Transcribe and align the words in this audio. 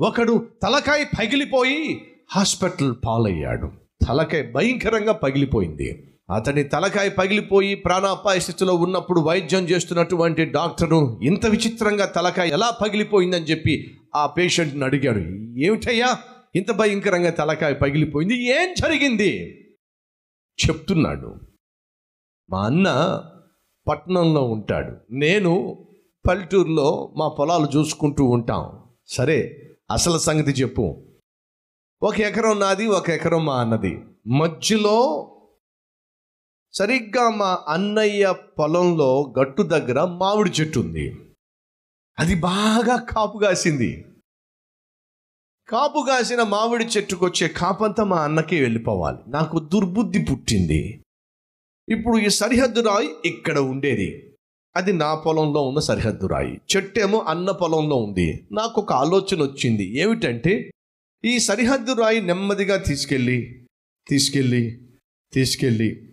ఒకడు 0.00 0.48
తలకాయ 0.62 1.04
పగిలిపోయి 1.04 2.12
హాస్పిటల్ 2.30 2.94
పాలయ్యాడు. 3.06 3.70
తలకాయ 4.08 4.42
భయంకరంగా 4.42 5.12
పగిలిపోయింది. 5.12 6.14
అతని 6.34 6.64
తలకాయ 6.64 7.08
పగిలిపోయి 7.08 7.74
ప్రాణాపాయ 7.74 8.38
స్థితిలో 8.38 8.74
ఉన్నప్పుడు 8.74 9.20
వైద్యం 9.20 9.64
చేస్తున్నటువంటి 9.64 10.44
డాక్టరు 10.44 11.20
ఇంత 11.22 11.46
విచిత్రంగా 11.46 12.06
తలకాయ 12.06 12.48
ఎలా 12.48 12.70
పగిలిపోయిందని 12.70 13.44
చెప్పి 13.44 13.94
ఆ 14.16 14.26
పేషెంట్ని 14.26 14.84
అడిగాడు. 14.84 15.18
ఏమిటయ్యా? 15.58 16.18
ఇంత 16.56 16.72
భయంకరంగా 16.72 17.30
తలకాయ 17.30 17.74
పగిలిపోయింది. 17.74 18.44
ఏం 18.46 18.74
జరిగింది? 18.74 19.60
చెప్తున్నాడు. 20.66 21.34
మా 22.50 22.60
అన్న 22.60 23.20
పట్టణంలో 23.88 24.42
ఉంటాడు. 24.42 24.96
నేను 25.10 25.84
పల్లెటూరులో 26.28 27.14
మా 27.16 27.28
పొలాలు 27.28 27.68
చూసుకుంటూ 27.76 28.24
ఉంటాం. 28.24 28.78
సరే 29.06 29.66
అసలు 29.90 30.18
సంగతి 30.18 30.50
చెప్పు. 30.50 31.06
ఒక 32.02 32.20
ఎకరం 32.20 32.60
నాది 32.60 32.86
ఒక 32.86 33.10
ఎకరం 33.10 33.44
మా 33.44 33.60
అన్నది. 33.60 34.04
మధ్యలో 34.26 35.26
సరిగ్గా 36.72 37.30
మా 37.30 37.64
అన్నయ్య 37.68 38.34
పొలంలో 38.58 39.34
గట్టు 39.40 39.62
దగ్గర 39.62 40.04
మామిడి 40.04 40.50
చెట్టు 40.50 40.80
ఉంది. 40.80 41.34
అది 42.18 42.34
బాగా 42.34 42.96
కాపు 42.96 43.38
కాసింది. 43.38 44.04
కాపు 45.68 46.06
కాసిన 46.08 46.42
మామిడి 46.42 46.84
చెట్టుకు 46.84 47.26
వచ్చే 47.26 47.48
కాపంతా 47.48 48.04
మా 48.04 48.24
అన్నకి 48.24 48.60
వెళ్ళిపోవాలి. 48.60 49.18
నాకు 49.28 49.58
దుర్బుద్ధి 49.58 50.26
పుట్టింది. 50.30 51.02
ఇప్పుడు 51.88 52.18
ఈ 52.18 52.28
సరిహద్దు 52.28 52.80
రాయి 52.80 53.10
ఇక్కడ 53.24 53.58
ఉండేది. 53.58 54.29
అది 54.76 54.92
నా 54.92 55.14
పొలంలో 55.14 55.62
ఉన్న 55.62 55.78
సరిహద్దు 55.78 56.26
రాయి. 56.26 56.60
చెట్టేమో 56.76 57.18
అన్న 57.18 57.50
పొలంలో 57.50 57.96
ఉంది. 57.96 58.46
నాకు 58.52 58.80
ఒక 58.80 58.92
ఆలోచన 58.92 59.42
వచ్చింది. 59.42 59.98
ఏమిటంటే 59.98 60.70
ఈ 61.24 61.38
సరిహద్దు 61.38 61.92
రాయి 61.92 62.20
నెమ్మదిగా 62.20 62.76
తీసుకెళ్ళి 62.76 63.66
తీసుకెళ్ళి 64.08 64.80
తీసుకెళ్ళి 65.32 66.08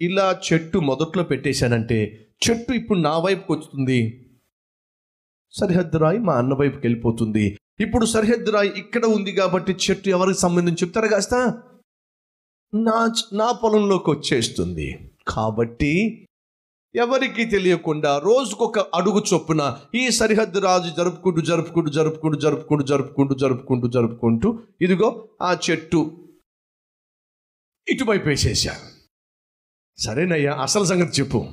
ఇలా 0.00 0.40
చెట్టు 0.52 0.78
మొదట్లో 0.78 1.22
పెట్టేశానంటే 1.22 2.28
చెట్టు 2.48 2.72
ఇప్పుడు 2.72 2.98
నా 2.98 3.18
వైపుకి 3.18 3.52
వస్తుంది. 3.52 4.24
సరిహద్దు 5.52 5.98
రాయి 5.98 6.18
మా 6.18 6.34
అన్న 6.34 6.54
వైపుకి 6.54 6.86
వెళ్ళిపోతుంది. 6.86 7.58
ఇప్పుడు 7.80 8.06
సరిహద్దు 8.06 8.50
రాయి 8.50 8.68
ఇక్కడ 8.68 9.06
ఉంది 9.06 9.32
కాబట్టి 9.32 9.72
చెట్టు 9.72 10.08
ఎవరికి 10.08 10.38
సంబంధించి 10.38 10.78
చెప్తారు 10.82 11.06
కాస్త? 11.06 11.34
నా 12.74 13.14
నా 13.32 13.52
పొలంలోకి 13.52 14.10
వచ్చేస్తుంది. 14.10 14.98
కాబట్టి 15.28 16.24
ఎవరికి 16.94 17.44
తెలియకుండా 17.44 18.18
రోజుకొక 18.18 18.78
అడుగు 18.78 19.24
చొప్పున 19.34 19.80
ఈ 19.94 20.10
సరిహద్దు 20.10 20.58
రాజు 20.58 20.90
జరుపుకుంటూ 20.90 21.40
జరుపుకుంటూ 21.40 21.90
జరుపుకుంటూ 21.90 22.38
జరుపుకుంటూ 22.38 22.84
జరుపుకుంటూ 22.84 23.34
జరుపుకుంటూ 23.34 23.88
జరుపుకుంటూ 23.88 24.62
ఇదిగో 24.80 25.28
ఆ 25.42 25.58
చెట్టు 25.70 26.28
ఇటువైపు 27.88 28.28
వేసేసా. 28.28 28.76
సరేనయ్యా 29.98 30.54
అసలు 30.54 30.84
సంగతి 30.84 31.22
చెప్పు. 31.22 31.46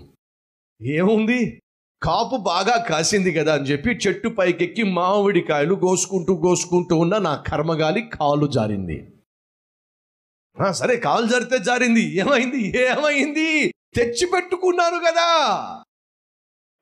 ఏముంది? 0.81 1.61
కాపు 2.03 2.37
బాగా 2.37 2.85
కాసింది 2.89 3.31
కదా 3.33 3.53
అని 3.53 3.63
చెప్పి 3.63 3.89
చెట్టు 3.89 4.29
పైకెక్కి 4.29 4.83
మామిడికాయలు 4.83 5.75
కోసుకుంటూ 5.75 6.35
కోసుకుంటూ 6.35 6.97
ఉన్న 6.97 7.17
నా 7.17 7.35
కర్మగాలి 7.35 8.01
కాలు 8.01 8.47
జారింది. 8.47 9.13
సరే 10.71 10.97
కాలు 10.97 11.27
జారితే 11.27 11.59
జారింది. 11.59 12.17
ఏమైంది? 12.17 12.81
ఏమైంది? 12.81 13.73
తెచ్చిపెట్టుకున్నారు 13.95 14.95
కదా. 14.95 15.45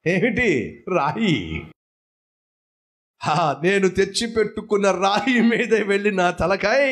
ఏమిటి? 0.08 0.84
రాయి. 0.96 1.64
నేను 3.64 3.88
తెచ్చి 3.90 4.28
పెట్టుకున్న 4.28 4.92
రాయి 4.92 5.42
మీద 5.42 5.74
వెళ్ళి 5.74 6.12
నా 6.12 6.32
తలకాయ. 6.32 6.92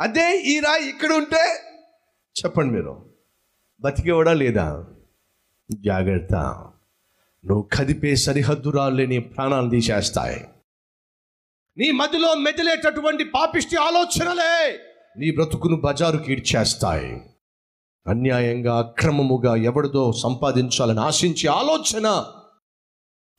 అదే 0.00 0.40
ఈ 0.40 0.60
రాయి 0.60 0.88
ఇక్కడ 0.88 1.12
ఉంటే 1.12 1.54
చెప్పండి 2.44 2.74
మీరు. 2.74 3.14
బతికేవడా 3.80 4.32
లేదా? 4.32 4.86
జాగ్రత్త. 5.72 6.34
నువ్వు 7.46 7.68
కదిపే 7.72 8.16
సరిహద్దు 8.16 8.70
రాళ్ళే 8.70 9.06
నీ 9.06 9.18
ప్రాణాలు 9.18 9.70
తీసేస్తాయి. 9.70 10.48
నీ 11.78 11.90
మధ్యలో 11.90 12.34
మెదిలేటటువంటి 12.34 13.24
పాపిష్టి 13.24 13.76
ఆలోచనలే 13.76 14.80
నీ 15.18 15.30
బ్రతుకును 15.30 15.76
బజారుకి 15.76 16.32
ఈడ్చేస్తాయి. 16.32 17.31
అన్యాయంగా 18.06 18.78
అక్రమముగా 18.78 19.56
ఎవరిదో 19.56 20.12
సంపాదించాలని 20.12 21.00
ఆశించే 21.00 21.48
ఆలోచన 21.48 22.24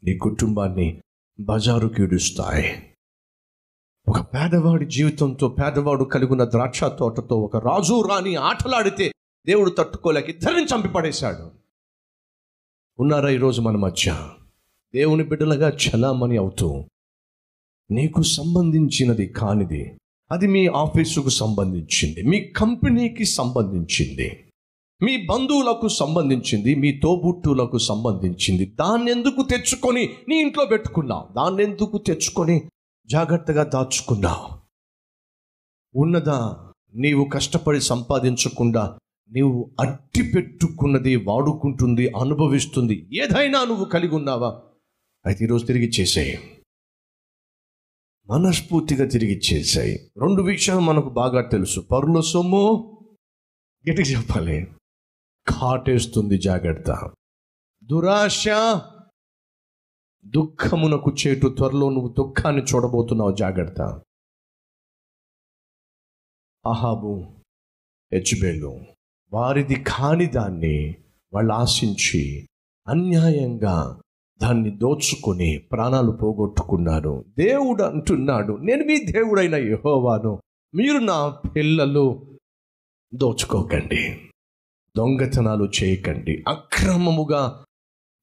నీ 0.03 0.17
కుటుంబాన్ని 0.17 1.01
బజారుకి 1.39 2.03
ఇడుస్తాయి. 2.03 2.93
ఒక 4.07 4.19
పేదవాడి 4.21 4.85
జీవితంతో 4.85 5.47
పేదవాడు 5.47 6.03
కలిగిన 6.03 6.43
ద్రాక్ష 6.45 6.83
తోటతో 6.83 7.35
ఒక 7.35 7.57
రాజు 7.57 8.07
రాణి 8.09 8.35
ఆటలాడితే 8.35 9.13
దేవుడు 9.47 9.69
తట్టుకోలేక 9.69 10.29
ఇద్దరిని 10.29 10.63
చంపి 10.63 10.87
పడేశాడు 10.87 11.51
ఉన్నారా 12.99 13.29
ఈరోజు 13.29 13.61
మన 13.61 13.77
మధ్య? 13.77 14.29
దేవుని 14.95 15.23
బిడ్డలుగా 15.23 15.69
చలామణి 15.69 16.37
అవుతూ 16.37 16.85
నీకు 17.91 18.21
సంబంధించినది 18.21 19.27
కానిది 19.27 19.97
అది 20.31 20.47
మీ 20.47 20.67
ఆఫీసుకు 20.67 21.29
సంబంధించింది 21.29 22.23
మీ 22.23 22.39
కంపెనీకి 22.39 23.25
సంబంధించింది. 23.25 24.52
మీ 25.03 25.25
బంధువులకు 25.25 25.87
సంబంధించింది 25.87 26.75
మీ 26.75 26.99
తోబుట్టులకు 27.03 27.77
సంబంధించింది. 27.77 28.65
దాన్ని 28.65 29.11
ఎందుకు 29.11 29.41
తెచ్చుకొని 29.41 30.09
నీ 30.29 30.35
ఇంట్లో 30.39 30.65
పెట్టుకున్నావు? 30.65 31.33
దాన్ని 31.33 31.63
ఎందుకు 31.63 31.97
తెచ్చుకొని 31.97 32.61
జాగ్రత్తగా 33.05 33.63
దాచుకున్నావు? 33.63 34.45
ఉన్నదా 35.95 36.69
నీవు 36.95 37.23
కష్టపడి 37.23 37.81
సంపాదించకుండా 37.81 38.97
నీవు 39.31 39.71
అట్టి 39.79 40.31
పెట్టుకున్నది 40.31 41.15
వాడుకుంటుంది 41.15 42.07
అనుభవిస్తుంది 42.07 43.09
ఏదైనా 43.13 43.63
నువ్వు 43.63 43.85
కలిగి 43.85 44.15
ఉన్నావా? 44.15 44.61
అయితే 45.25 45.45
ఈరోజు 45.45 45.65
తిరిగి 45.65 45.89
చేసేయి. 45.89 46.39
మనస్ఫూర్తిగా 48.29 49.05
తిరిగి 49.05 49.41
చేసాయి. 49.53 49.95
రెండు 50.21 50.41
విషయాలు 50.41 50.79
మనకు 50.79 51.09
బాగా 51.09 51.41
తెలుసు. 51.41 51.79
పరుల 51.79 52.19
సొమ్ము 52.19 52.63
గట్టిగా 53.89 54.19
చెప్పాలి. 54.19 54.67
కాటేస్తుంది 55.47 56.37
జాగ్రత్త. 56.37 57.11
దురాశ 57.83 58.47
దుఃఖమునకు 60.25 61.11
చేటు 61.11 61.47
త్వరలో 61.47 61.89
నువ్వు 61.89 62.09
దుఃఖాన్ని 62.17 62.61
చూడబోతున్నావు 62.61 63.31
జాగ్రత్త. 63.31 63.81
అహాబు 66.65 67.35
హెచ్బేలు 68.13 68.79
వారిది 69.33 69.75
కాని 69.75 70.25
దాన్ని 70.25 70.95
వాళ్ళు 71.33 71.53
ఆశించి 71.53 72.47
అన్యాయంగా 72.87 74.01
దాన్ని 74.41 74.77
దోచుకొని 74.77 75.57
ప్రాణాలు 75.71 76.11
పోగొట్టుకున్నారు. 76.11 77.25
దేవుడు 77.37 77.83
అంటున్నాడు 77.83 78.53
నేను 78.53 78.85
మీ 78.85 79.11
దేవుడైన 79.11 79.55
యహోవాను 79.55 80.41
మీరు 80.75 80.97
నా 80.97 81.29
పిల్లలు 81.29 82.37
దోచుకోకండి. 83.13 84.32
దొంగతనాలు 84.97 85.71
చేయకండి 85.83 86.43
అక్రమముగా 86.47 87.65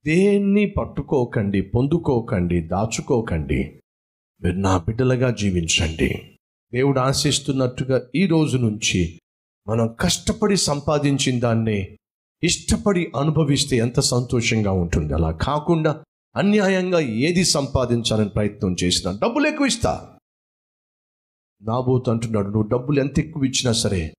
దేన్ని 0.07 0.67
పట్టుకోకండి 0.71 1.61
పొందుకోకండి 1.61 2.61
దాచుకోకండి. 2.61 3.81
మీరు 4.43 4.57
నా 4.57 4.79
బిడ్డలుగా 4.79 5.31
జీవించండి. 5.31 6.37
దేవుడు 6.73 7.01
ఆశిస్తున్నట్టుగా 7.01 8.01
ఈ 8.15 8.27
రోజు 8.27 8.57
నుంచి 8.57 9.21
మనం 9.69 9.97
కష్టపడి 10.01 10.57
సంపాదించిన 10.57 11.41
దాన్ని 11.41 11.99
ఇష్టపడి 12.43 13.13
అనుభవిస్తే 13.17 13.77
ఎంత 13.77 14.01
సంతోషంగా 14.01 14.73
ఉంటుంది. 14.73 15.15
అలా 15.15 15.31
కాకుండా 15.31 16.05
అన్యాయంగా 16.37 17.01
ఏది 17.01 17.45
సంపాదించాలని 17.45 18.29
ప్రయత్నం 18.29 18.77
చేసినా 18.85 19.19
డబ్బులు 19.23 19.47
ఎక్కువ 19.47 19.67
ఇస్తా. 19.67 20.11
నాబోతు 21.63 22.11
అంటున్నాడు 22.11 22.49
నువ్వు 22.49 22.69
డబ్బులు 22.69 23.01
ఎంత 23.01 23.19
ఎక్కువ 23.19 23.45
ఇచ్చినా 23.45 23.73
సరే 23.73 24.15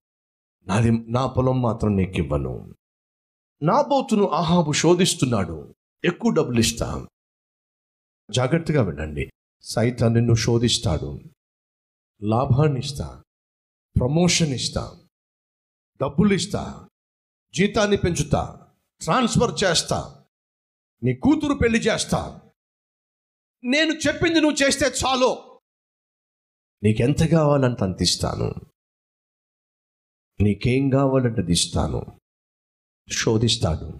నాది 0.66 0.90
నా 0.90 1.26
పొలం 1.26 1.62
మాత్రం 1.62 1.96
నీకు 1.96 2.10
ఇవ్వను 2.10 2.74
నాబోతును 3.62 4.28
ఆహాబు 4.28 4.72
శోధిస్తున్నాడు. 4.72 5.74
ఎక్కువ 6.04 6.30
డబ్బులు 6.30 6.60
ఇస్తా 6.60 7.06
జాగ్రత్తగా 8.30 8.82
వినండి. 8.82 9.30
సైతం 9.62 10.14
నిన్ను 10.14 10.34
శోధిస్తాడు. 10.34 11.20
లాభాన్ని 12.22 12.80
ఇస్తా 12.80 13.22
ప్రమోషన్ 14.00 14.48
ఇస్తా 14.48 15.00
డబ్బులు 16.02 16.34
ఇస్తా 16.34 16.88
జీతాన్ని 17.54 17.96
పెంచుతా. 17.96 18.66
ట్రాన్స్ఫర్ 19.00 19.64
చేస్తా. 19.64 20.24
నీ 21.02 21.14
కూతురు 21.14 21.54
పెళ్ళి 21.54 21.78
చేస్తా. 21.78 22.40
నేను 23.64 23.92
చెప్పింది 23.92 24.40
నువ్వు 24.40 24.66
చేస్తే 24.66 24.86
చాలు. 24.86 25.60
నీకెంత 26.82 27.30
కావాలంత 27.32 27.82
అంత 27.82 28.02
ఇస్తాను. 28.02 28.71
నీకేం 30.40 30.90
కావాలంటే 30.90 31.40
అది 31.40 31.52
ఇస్తాను. 31.52 32.06
శోధిస్తాడు. 33.10 33.98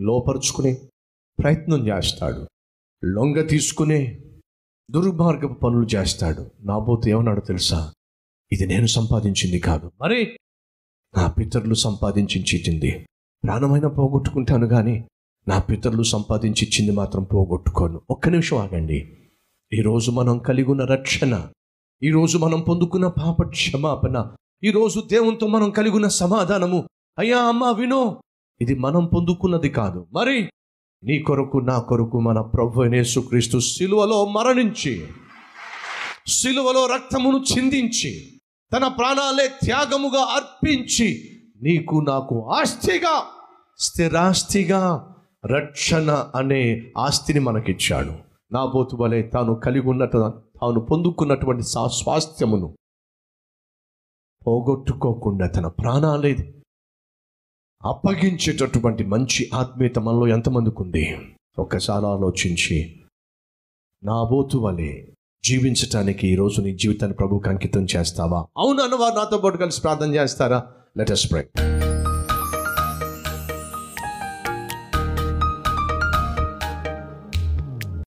లోపరుచుకునే 0.00 0.74
ప్రయత్నం 1.42 1.88
చేస్తాడు. 1.88 2.48
లొంగ 3.04 3.46
తీసుకునే 3.46 4.20
దుర్మార్గపు 4.90 5.52
పనులు 5.52 5.86
చేస్తాడు. 5.86 6.50
నాబోతు 6.60 7.08
ఏమన్నాడు 7.08 7.40
తెలుసా? 7.40 7.94
ఇది 8.52 8.66
నేను 8.66 8.86
సంపాదించింది 8.86 9.58
కాదు. 9.58 9.92
మరి? 10.00 10.38
నా 11.16 11.26
పితరులు 11.26 11.74
సంపాదించి 11.74 13.06
ప్రాణమైన 13.44 13.86
పోగొట్టుకుంటాను 13.86 14.66
కానీ 14.66 15.04
నా 15.48 15.58
పితరులు 15.58 16.02
సంపాదించి 16.02 16.66
ఇచ్చింది 16.66 16.92
మాత్రం 16.92 17.24
పోగొట్టుకోను. 17.24 18.02
ఒక్క 18.10 18.28
నిమిషం 18.28 18.56
ఆగండి. 18.56 19.18
ఈరోజు 19.72 20.10
మనం 20.10 20.38
కలిగి 20.38 20.70
ఉన్న 20.70 20.84
రక్షణ 20.84 21.50
ఈరోజు 22.02 22.38
మనం 22.38 22.60
పొందుకున్న 22.60 23.08
పాప 23.08 23.42
క్షమాపణ 23.42 24.36
ఈరోజు 24.64 25.00
దేవునితో 25.00 25.46
మనం 25.46 25.70
కలిగి 25.70 25.96
ఉన్న 25.96 26.08
సమాధానము. 26.08 26.88
అయ్యా 27.18 27.38
అమ్మ 27.38 27.70
వినో. 27.70 28.22
ఇది 28.60 28.74
మనం 28.74 29.06
పొందుకున్నది 29.06 29.68
కాదు. 29.68 30.06
మరి 30.12 30.48
నీ 31.04 31.18
కొరకు 31.18 31.58
నా 31.58 31.78
కొరకు 31.78 32.20
మన 32.20 32.40
ప్రభు 32.40 32.80
అయిన 32.80 32.94
యేసుక్రీస్తు 32.94 33.58
సిలువలో 33.58 34.24
మరణించి 34.24 35.06
సిలువలో 36.26 36.86
రక్తమును 36.86 37.44
చిందించి 37.52 38.40
తన 38.76 38.88
ప్రాణాలే 38.88 39.48
త్యాగముగా 39.48 40.20
అర్పించి 40.20 41.20
నీకు 41.62 42.04
నాకు 42.08 42.50
ఆస్తిగా 42.50 43.22
స్థిరాస్తిగా 43.78 45.14
రక్షణ 45.46 46.24
అనే 46.36 46.92
ఆస్తిని 46.98 47.40
మనకిచ్చాడు. 47.40 48.12
నా 48.52 48.66
బోతు 48.66 48.96
వలె 48.96 49.22
తాను 49.22 49.54
కలిగి 49.54 49.88
ఉన్నట్టు 49.88 50.18
తాను 50.62 50.80
పొందుకున్నటువంటి 50.80 51.62
సాస్వాస్థ్యమును 51.62 52.74
పోగొట్టుకోకుండా 54.46 55.46
తన 55.46 55.66
ప్రాణాలే 55.66 56.54
అప్పగించేటటువంటి 57.84 59.04
మంచి 59.04 59.50
ఆత్మీయత 59.54 59.98
మనలో 59.98 60.26
ఎంతమందికి 60.26 60.82
ఉంది? 60.82 61.04
ఒక్కసారి 61.58 62.06
ఆలోచించి 62.06 62.76
నా 64.04 64.24
బోతు 64.24 64.58
వలె 64.58 65.06
జీవించటానికి 65.44 66.28
ఈరోజు 66.28 66.60
నీ 66.60 66.76
జీవితాన్ని 66.76 67.16
ప్రభుకి 67.16 67.48
అంకితం 67.48 67.86
చేస్తావా? 67.96 68.46
అవును 68.58 68.82
అన్నవారు 68.82 69.14
నాతో 69.14 69.38
పాటు 69.38 69.56
కలిసి 69.56 69.80
ప్రార్థన 69.80 70.14
చేస్తారా? 70.14 70.66
లెట్ 70.96 71.10
అస్ 71.10 71.30
ప్రే 71.30 71.48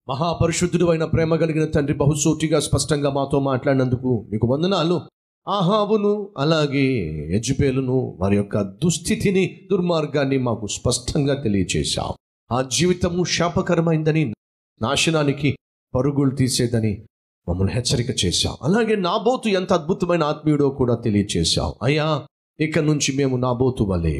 మహాపరిశుద్ధుడు 0.09 0.85
అయిన 0.85 1.05
ప్రేమ 1.05 1.35
కలిగిన 1.35 1.65
తండ్రి 1.65 1.97
బహుసూటిగా 1.97 2.59
స్పష్టంగా 2.59 3.09
మాతో 3.09 3.39
మాట్లాడినందుకు 3.39 4.27
మీకు 4.31 4.47
వందనాలు. 4.47 5.01
ఆహాబును 5.47 6.11
అలాగే 6.37 6.85
యజ్బేలును 7.33 7.97
వారి 8.19 8.35
యొక్క 8.35 8.61
దుస్థితిని 8.83 9.43
దుర్మార్గాన్ని 9.71 10.37
మాకు 10.37 10.65
స్పష్టంగా 10.67 11.35
తెలియచేశాం 11.35 12.09
ఆ 12.49 12.59
జీవితము 12.69 13.23
శాపకరమైందని 13.25 14.23
నాశనానికి 14.81 15.49
పరుగులు 15.93 16.33
తీసేదని 16.35 16.93
మమ్మల్ని 17.47 17.73
హెచ్చరిక 17.73 18.11
చేశాం 18.25 18.55
అలాగే 18.61 18.95
నాబోతు 19.01 19.49
ఎంత 19.49 19.71
అద్భుతమైన 19.73 20.23
ఆత్మీయుడో 20.23 20.69
కూడా 20.69 20.95
తెలియచేశాం 20.95 21.69
అయ్యా 21.81 22.07
ఇక 22.59 22.79
నుంచి 22.79 23.11
మేము 23.17 23.37
నాబోతు 23.37 23.83
వలే 23.83 24.17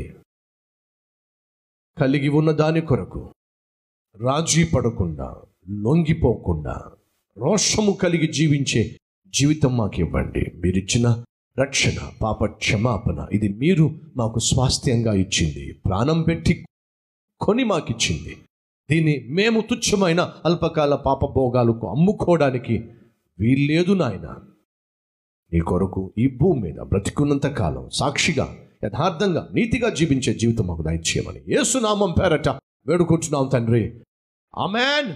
కలిగి 1.98 2.30
ఉన్న 2.33 2.54
దాని 2.56 2.81
కొరకు 2.81 3.24
రాజీ 4.16 4.63
పడకుండా 4.66 5.30
లొంగిపోకుండా 5.81 6.75
రోషము 7.38 7.94
కలిగి 8.01 8.30
జీవించే 8.33 8.83
జీవితం 9.36 9.78
మాకు 9.78 10.00
ఇవ్వండి. 10.00 10.52
మీరిచ్చిన 10.56 11.24
రక్షణ 11.62 12.12
పాప 12.22 12.46
క్షమాపణ 12.46 13.28
ఇది 13.32 13.48
మీరు 13.48 13.92
మాకు 14.18 14.40
స్వాస్థ్యంగా 14.40 15.14
ఇచ్చింది. 15.14 15.74
ప్రాణం 15.86 16.22
పెట్టి 16.22 16.66
కొని 17.40 17.64
మాకిచ్చింది. 17.64 18.38
దీన్ని 18.92 19.28
మేము 19.30 19.62
తుచ్చమైన 19.62 20.34
అల్పకాల 20.46 20.96
పాప 20.96 21.26
భోగాలకు 21.26 21.88
అమ్ముకోవడానికి 21.88 22.86
వీల్లేదు 23.40 23.94
నాయన. 23.94 24.36
నీ 25.54 25.60
కొరకు 25.60 26.14
ఈ 26.18 26.28
భూమి 26.28 26.62
మీద 26.62 26.76
బ్రతికున్నంత 26.76 27.48
కాలం 27.48 27.90
సాక్షిగా 27.90 28.58
యథార్థంగా 28.84 29.50
నీతిగా 29.54 29.90
జీవించే 29.90 30.34
జీవితం 30.34 30.68
మాకు 30.68 30.82
దయచేయమని 30.82 31.60
ఏసునామం 31.60 32.16
పేరట 32.24 32.50
వేడుకుంటున్నాం 32.88 33.50
తండ్రి. 33.54 33.84
అమెన్ 34.56 35.16